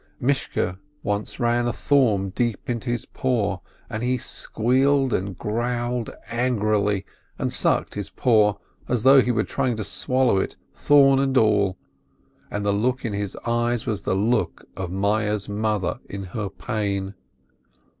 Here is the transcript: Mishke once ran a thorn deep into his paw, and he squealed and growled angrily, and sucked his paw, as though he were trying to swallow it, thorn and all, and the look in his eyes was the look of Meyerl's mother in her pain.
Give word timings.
Mishke 0.19 0.79
once 1.03 1.39
ran 1.39 1.67
a 1.67 1.71
thorn 1.73 2.29
deep 2.29 2.59
into 2.67 2.89
his 2.89 3.05
paw, 3.05 3.59
and 3.87 4.01
he 4.01 4.17
squealed 4.17 5.13
and 5.13 5.37
growled 5.37 6.09
angrily, 6.27 7.05
and 7.37 7.53
sucked 7.53 7.93
his 7.93 8.09
paw, 8.09 8.55
as 8.89 9.03
though 9.03 9.21
he 9.21 9.29
were 9.29 9.43
trying 9.43 9.77
to 9.77 9.83
swallow 9.83 10.39
it, 10.39 10.55
thorn 10.73 11.19
and 11.19 11.37
all, 11.37 11.77
and 12.49 12.65
the 12.65 12.71
look 12.73 13.05
in 13.05 13.13
his 13.13 13.37
eyes 13.45 13.85
was 13.85 14.01
the 14.01 14.15
look 14.15 14.65
of 14.75 14.89
Meyerl's 14.89 15.47
mother 15.47 15.99
in 16.09 16.23
her 16.33 16.49
pain. 16.49 17.13